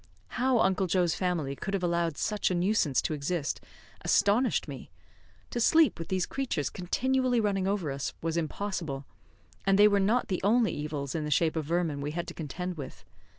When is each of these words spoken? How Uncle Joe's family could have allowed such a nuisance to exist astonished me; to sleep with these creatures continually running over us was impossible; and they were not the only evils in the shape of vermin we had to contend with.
How 0.29 0.57
Uncle 0.61 0.87
Joe's 0.87 1.13
family 1.13 1.55
could 1.55 1.75
have 1.75 1.83
allowed 1.83 2.17
such 2.17 2.49
a 2.49 2.55
nuisance 2.55 3.03
to 3.03 3.13
exist 3.13 3.61
astonished 4.03 4.67
me; 4.67 4.89
to 5.51 5.59
sleep 5.61 5.99
with 5.99 6.07
these 6.07 6.25
creatures 6.25 6.71
continually 6.71 7.39
running 7.39 7.67
over 7.67 7.91
us 7.91 8.11
was 8.19 8.35
impossible; 8.35 9.05
and 9.63 9.77
they 9.77 9.87
were 9.87 9.99
not 9.99 10.27
the 10.29 10.41
only 10.43 10.73
evils 10.73 11.13
in 11.13 11.23
the 11.23 11.29
shape 11.29 11.55
of 11.55 11.65
vermin 11.65 12.01
we 12.01 12.13
had 12.13 12.27
to 12.29 12.33
contend 12.33 12.77
with. 12.77 13.05